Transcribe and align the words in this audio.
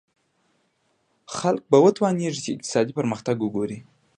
خلک 1.37 1.61
به 1.71 1.77
وتوانېږي 1.83 2.39
چې 2.45 2.51
اقتصادي 2.55 2.93
پرمختګ 2.99 3.35
وګوري. 3.41 3.79